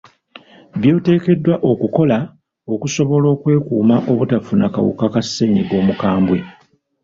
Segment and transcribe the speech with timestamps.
[0.79, 2.17] By’oteekeddwa okukola okukola
[2.73, 6.37] okusobola okwekuuma obutafuna kawuka ka ssennyiga omukambwe.